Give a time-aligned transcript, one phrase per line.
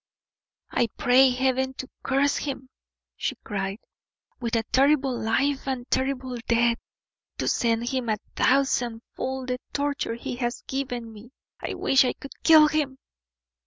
[0.71, 2.69] "I pray Heaven to curse him!"
[3.15, 3.77] she cried,
[4.39, 6.79] "with a terrible life and a terrible death;
[7.37, 11.33] to send him a thousandfold the torture he has given to me!
[11.61, 12.97] I I wish I could kill him!"